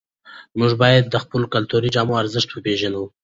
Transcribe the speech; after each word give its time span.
موږ 0.59 0.71
باید 0.83 1.03
د 1.09 1.15
خپلو 1.23 1.45
کلتوري 1.53 1.89
جامو 1.95 2.19
ارزښت 2.21 2.49
وپېژنو. 2.51 3.03